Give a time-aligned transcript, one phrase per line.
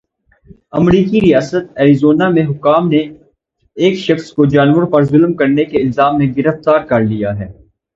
[0.71, 3.01] امریکی ریاست ایریزونا میں حکام نے
[3.77, 7.51] ایک شخص کو جانوروں پر ظلم کرنے کے الزام میں گرفتار کرلیا ہے۔